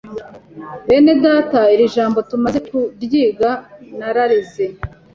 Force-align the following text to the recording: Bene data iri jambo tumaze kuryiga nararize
Bene 0.87 1.13
data 1.23 1.59
iri 1.73 1.85
jambo 1.95 2.19
tumaze 2.29 2.59
kuryiga 2.67 3.49
nararize 3.97 4.65